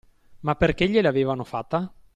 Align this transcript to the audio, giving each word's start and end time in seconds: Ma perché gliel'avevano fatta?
Ma 0.39 0.55
perché 0.55 0.89
gliel'avevano 0.89 1.43
fatta? 1.43 1.93